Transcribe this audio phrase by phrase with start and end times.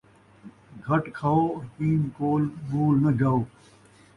[0.85, 3.39] گھٹ کھئو، حکیم کول مُول ناں جاؤ